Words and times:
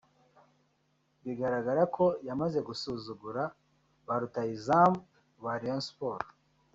bigaragara 1.23 1.83
ko 1.95 2.05
yamaze 2.27 2.59
gusuzugura 2.67 3.43
ba 4.05 4.15
rutahizamu 4.21 4.99
ba 5.43 5.53
Rayon 5.59 5.83
Sports 5.89 6.29